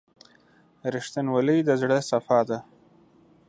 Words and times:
•رښتینولي 0.93 1.57
د 1.67 1.69
زړه 1.81 1.97
صفا 2.09 2.39
ده. 2.49 2.59